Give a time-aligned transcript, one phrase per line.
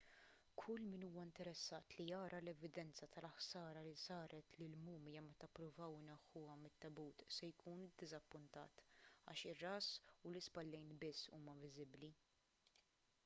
[0.59, 7.21] kull min huwa interessat li jara l-evidenza tal-ħsara li saret lill-mumja meta ppruvaw ineħħuha mit-tebut
[7.37, 8.83] se jkun iddiżappuntat
[9.33, 9.91] għax ir-ras
[10.23, 12.11] u l-ispallejn biss huma viżibbli